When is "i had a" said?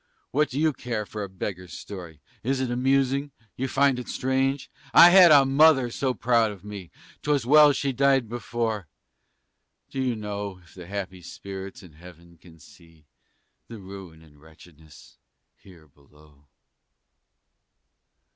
4.95-5.45